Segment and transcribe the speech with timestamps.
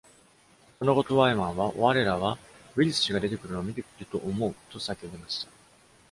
[0.79, 2.39] その後、トゥワイマンは、「我らは
[2.75, 5.51] ウィリス氏が出てくるのを見ていると思う！」と叫びました。